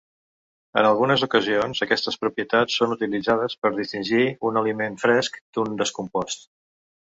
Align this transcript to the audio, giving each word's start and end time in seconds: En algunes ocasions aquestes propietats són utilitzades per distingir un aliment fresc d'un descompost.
En 0.81 0.85
algunes 0.91 1.25
ocasions 1.27 1.81
aquestes 1.87 2.17
propietats 2.23 2.79
són 2.81 2.95
utilitzades 2.97 3.57
per 3.67 3.73
distingir 3.77 4.25
un 4.51 4.59
aliment 4.65 4.99
fresc 5.07 5.41
d'un 5.59 5.81
descompost. 5.85 6.53